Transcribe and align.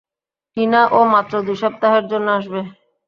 টিনা, 0.57 0.81
ও 0.89 0.99
মাত্র 1.13 1.33
দুই 1.47 1.57
সপ্তাহের 1.63 2.05
জন্য 2.11 2.27
আসবে। 2.37 2.61